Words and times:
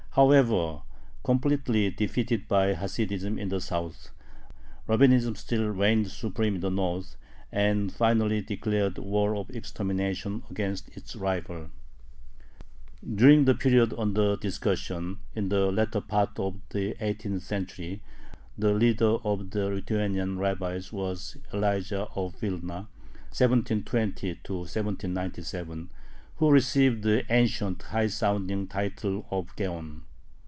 However, 0.15 0.81
completely 1.23 1.89
defeated 1.89 2.49
by 2.49 2.73
Hasidism 2.73 3.39
in 3.39 3.47
the 3.47 3.61
South, 3.61 4.09
Rabbinism 4.85 5.37
still 5.37 5.69
reigned 5.69 6.11
supreme 6.11 6.55
in 6.55 6.59
the 6.59 6.69
North, 6.69 7.15
and 7.49 7.93
finally 7.93 8.41
declared 8.41 8.97
a 8.97 9.01
war 9.03 9.37
of 9.37 9.49
extermination 9.51 10.43
against 10.49 10.89
its 10.97 11.15
rival. 11.15 11.69
During 13.05 13.45
the 13.45 13.55
period 13.55 13.93
under 13.97 14.35
discussion, 14.35 15.19
in 15.33 15.47
the 15.47 15.71
latter 15.71 16.01
part 16.01 16.37
of 16.37 16.59
the 16.71 16.93
eighteenth 17.01 17.43
century, 17.43 18.01
the 18.57 18.73
leader 18.73 19.15
of 19.23 19.51
the 19.51 19.69
Lithuanian 19.69 20.37
rabbis 20.37 20.91
was 20.91 21.37
Elijah 21.53 22.09
of 22.17 22.35
Vilna 22.35 22.89
(1720 23.33 24.33
1797), 24.45 25.89
who 26.37 26.49
received 26.49 27.03
the 27.03 27.23
ancient, 27.31 27.79
high 27.83 28.07
sounding 28.07 28.65
title 28.65 29.23
of 29.29 29.55
Gaon. 29.55 30.01